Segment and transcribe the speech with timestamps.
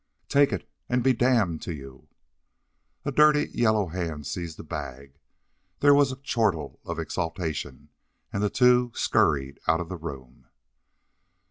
[0.29, 2.07] "Take it, and be damned to you!"
[3.05, 5.19] A dirty, yellow hand seized the bag;
[5.79, 7.89] there was a chortle of exultation,
[8.33, 10.47] and the two scurried out of the room.